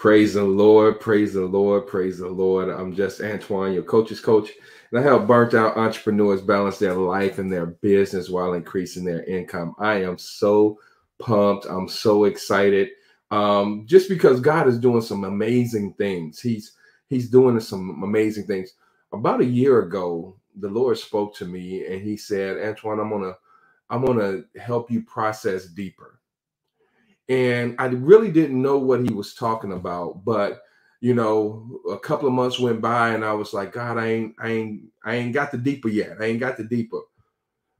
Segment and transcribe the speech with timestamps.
[0.00, 2.70] Praise the Lord, praise the Lord, praise the Lord.
[2.70, 4.50] I'm just Antoine, your coach's coach,
[4.92, 9.24] and I help burnt out entrepreneurs balance their life and their business while increasing their
[9.26, 9.76] income.
[9.80, 10.80] I am so
[11.20, 11.66] pumped.
[11.70, 12.90] I'm so excited.
[13.32, 16.40] Um, just because God is doing some amazing things.
[16.42, 16.74] He's
[17.08, 18.74] He's doing some amazing things.
[19.14, 23.34] About a year ago, the Lord spoke to me and He said, Antoine, I'm gonna
[23.90, 26.19] I'm gonna help you process deeper
[27.30, 30.24] and I really didn't know what he was talking about.
[30.26, 30.62] But
[31.00, 34.36] you know, a couple of months went by, and I was like, God, I ain't,
[34.40, 36.18] I ain't, I ain't got the deeper yet.
[36.20, 37.00] I ain't got the deeper.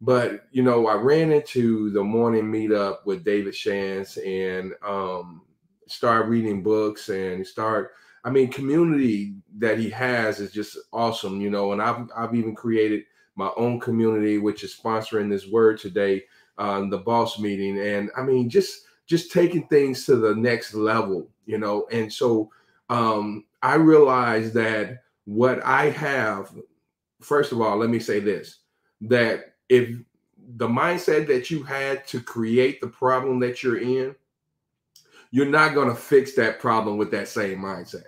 [0.00, 5.42] But you know, I ran into the morning meetup with David Shands and um,
[5.88, 7.92] started reading books and start.
[8.24, 11.72] I mean, community that he has is just awesome, you know.
[11.72, 13.04] And I've I've even created
[13.36, 16.24] my own community, which is sponsoring this word today,
[16.58, 17.78] um, the boss meeting.
[17.80, 21.86] And I mean, just just taking things to the next level, you know.
[21.92, 22.50] And so
[22.88, 26.54] um, I realized that what I have,
[27.20, 28.60] first of all, let me say this
[29.02, 29.98] that if
[30.56, 34.14] the mindset that you had to create the problem that you're in,
[35.30, 38.04] you're not going to fix that problem with that same mindset,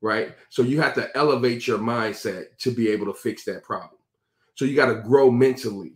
[0.00, 0.34] right?
[0.48, 4.00] So you have to elevate your mindset to be able to fix that problem.
[4.56, 5.92] So you got to grow mentally,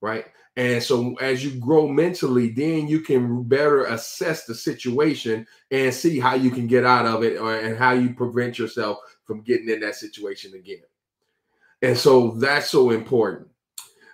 [0.00, 0.26] right?
[0.56, 6.20] And so as you grow mentally, then you can better assess the situation and see
[6.20, 9.70] how you can get out of it or, and how you prevent yourself from getting
[9.70, 10.82] in that situation again.
[11.80, 13.48] And so that's so important.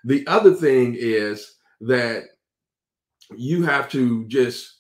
[0.05, 2.25] The other thing is that
[3.37, 4.79] you have to just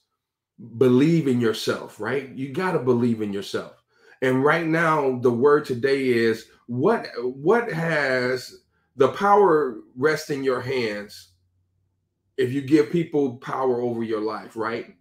[0.78, 2.28] believe in yourself, right?
[2.30, 3.82] You got to believe in yourself.
[4.22, 8.60] And right now the word today is what what has
[8.96, 11.32] the power rest in your hands
[12.38, 14.94] if you give people power over your life, right?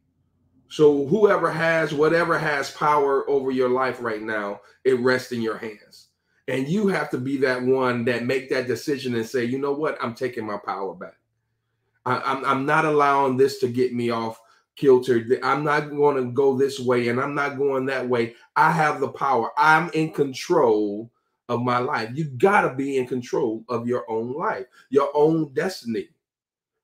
[0.70, 5.58] So whoever has whatever has power over your life right now, it rests in your
[5.58, 6.10] hands.
[6.50, 9.74] And you have to be that one that make that decision and say, you know
[9.74, 11.18] what, I'm taking my power back.
[12.06, 14.42] I, I'm, I'm not allowing this to get me off
[14.76, 15.24] kilter.
[15.44, 18.36] I'm not going to go this way and I'm not going that way.
[18.56, 19.52] I have the power.
[19.58, 21.12] I'm in control
[21.50, 22.12] of my life.
[22.14, 26.10] You got to be in control of your own life, your own destiny.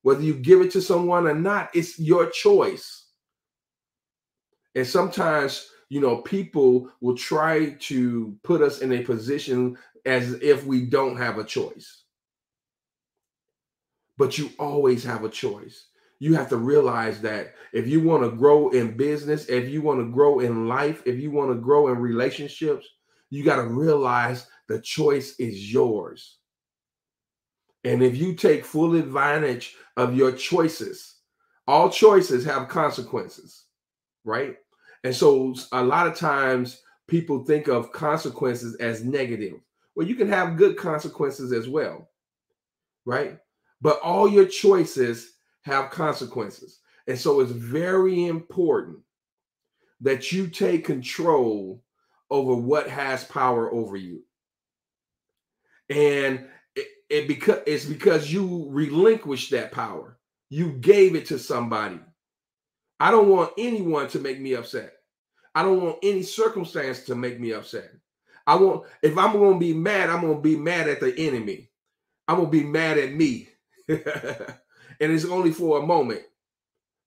[0.04, 3.06] Whether you give it to someone or not, it's your choice.
[4.76, 10.66] And sometimes, you know, people will try to put us in a position as if
[10.66, 12.04] we don't have a choice.
[14.18, 15.86] But you always have a choice.
[16.20, 20.00] You have to realize that if you want to grow in business, if you want
[20.00, 22.86] to grow in life, if you want to grow in relationships,
[23.30, 26.38] you got to realize the choice is yours.
[27.84, 31.16] And if you take full advantage of your choices,
[31.68, 33.66] all choices have consequences,
[34.24, 34.58] right?
[35.04, 39.60] And so a lot of times people think of consequences as negative.
[39.96, 42.10] Well, you can have good consequences as well,
[43.06, 43.38] right?
[43.82, 45.34] But all your choices
[45.64, 46.80] have consequences.
[47.08, 49.00] And so it's very important
[50.02, 51.84] that you take control
[52.30, 54.24] over what has power over you.
[55.90, 56.48] And
[57.14, 60.18] it because it's because you relinquished that power.
[60.50, 62.00] You gave it to somebody.
[63.00, 64.94] I don't want anyone to make me upset.
[65.56, 67.92] I don't want any circumstance to make me upset.
[68.48, 71.70] I want if I'm to be mad, I'm to be mad at the enemy.
[72.28, 73.50] I'm to be mad at me.
[73.88, 74.02] and
[75.00, 76.24] it's only for a moment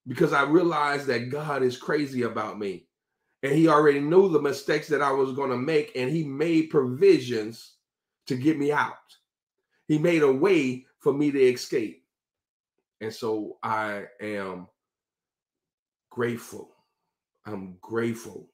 [0.06, 2.86] because I realized that God is crazy about me.
[3.42, 7.74] And he already knew the mistakes that I was to make and he made provisions
[8.26, 8.94] to get me out.
[9.88, 12.04] He made a way for me to escape.
[13.00, 14.66] And so I am
[16.10, 16.70] grateful.
[17.44, 18.48] I'm grateful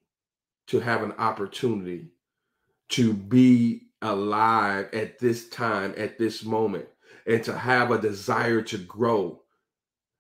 [0.67, 2.09] to have an opportunity
[2.91, 6.87] to be alive at this time, at this moment,
[7.27, 9.41] and to have a desire to grow,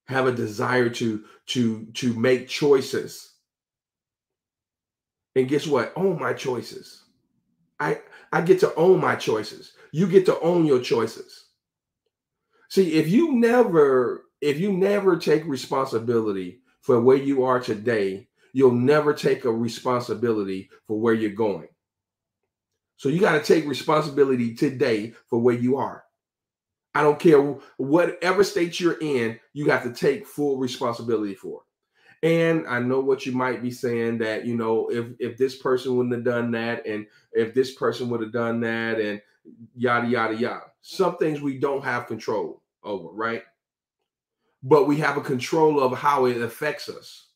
[0.06, 3.33] have a desire to to to make choices.
[5.35, 5.93] And guess what?
[5.97, 7.03] Own my choices.
[7.81, 8.00] I
[8.32, 9.73] I get to own my choices.
[9.93, 11.47] You get to own your choices.
[12.69, 18.73] See, if you never if you never take responsibility for where you are today, you'll
[18.73, 21.69] never take a responsibility for where you're going.
[22.97, 26.05] So you got to take responsibility today for where you are.
[26.95, 27.41] I don't care
[27.77, 31.67] whatever state you're in, you have to take full responsibility for it.
[32.25, 35.97] And I know what you might be saying that, you know, if if this person
[35.97, 39.21] wouldn't have done that and if this person would have done that and
[39.75, 40.65] yada yada yada.
[40.81, 43.43] Some things we don't have control over, right?
[44.62, 47.29] But we have a control of how it affects us.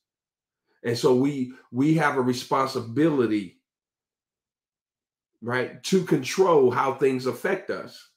[0.85, 3.61] And so we we have a responsibility
[5.43, 8.11] right to control how things affect us.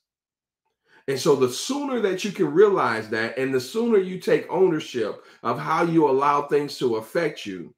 [1.08, 5.26] And so the sooner that you can realize that and the sooner you take ownership
[5.42, 7.74] of how you allow things to affect you,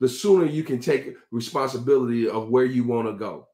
[0.00, 3.48] the sooner you can take responsibility of where you want to go.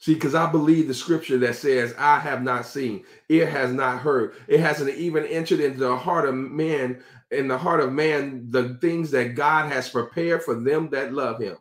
[0.00, 3.98] See, because I believe the scripture that says, I have not seen, it has not
[3.98, 7.02] heard, it hasn't even entered into the heart of man,
[7.32, 11.40] in the heart of man, the things that God has prepared for them that love
[11.40, 11.56] him.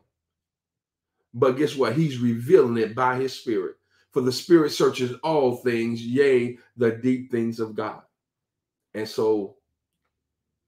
[1.33, 1.95] But guess what?
[1.95, 3.75] He's revealing it by his spirit.
[4.11, 8.01] For the spirit searches all things, yea, the deep things of God.
[8.93, 9.57] And so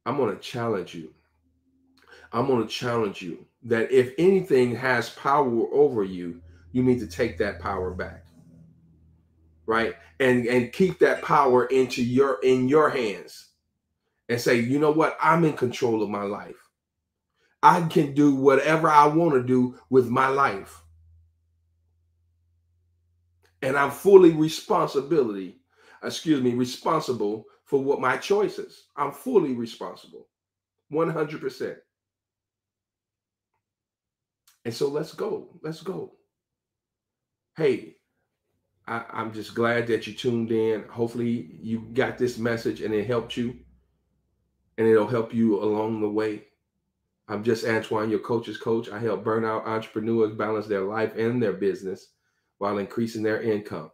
[0.05, 1.13] I'm going to challenge you.
[2.31, 7.07] I'm going to challenge you that if anything has power over you, you need to
[7.07, 8.25] take that power back
[9.69, 9.95] right?
[10.19, 13.49] And and keep that power into your in your hands
[14.27, 15.15] and say you know what?
[15.21, 16.55] I'm in control of my life.
[17.61, 20.81] I can do whatever i want to do with my life.
[23.61, 25.61] And i'm fully responsibility
[26.03, 28.85] excuse me responsible for what my choices.
[28.95, 30.27] I'm fully responsible
[30.91, 31.77] 100%
[34.65, 36.13] and so let's go let's go
[37.59, 37.95] hey,
[38.87, 40.83] I, I'm just glad that you tuned in.
[40.89, 43.55] Hopefully, you got this message and it helped you,
[44.77, 46.45] and it'll help you along the way.
[47.27, 48.89] I'm just Antoine, your coach's coach.
[48.89, 52.13] I help burnout entrepreneurs balance their life and their business
[52.57, 53.91] while increasing their income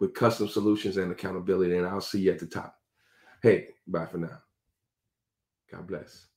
[0.00, 1.76] with custom solutions and accountability.
[1.76, 2.74] And I'll see you at the top.
[3.42, 4.40] Hey, bye for now.
[5.70, 6.31] God bless.